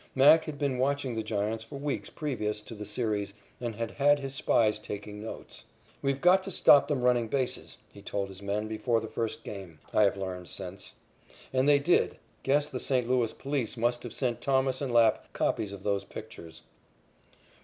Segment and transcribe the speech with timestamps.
[0.15, 4.17] Mack had been watching the Giants for weeks previous to the series and had had
[4.17, 5.65] his spies taking notes.
[6.01, 9.77] "We've got to stop them running bases," he told his men before the first game,
[9.93, 10.93] I have learned since.
[11.53, 12.17] And they did.
[12.41, 13.07] Guess the St.
[13.07, 16.63] Louis police must have sent Thomas and Lapp copies of those pictures.